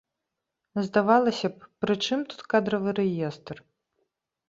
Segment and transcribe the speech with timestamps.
[0.87, 3.55] Здавалася б, пры чым тут кадравы рэестр?